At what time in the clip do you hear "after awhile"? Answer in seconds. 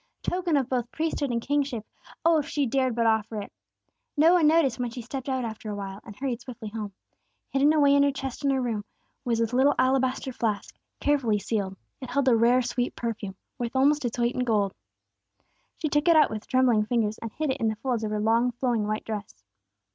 5.45-6.01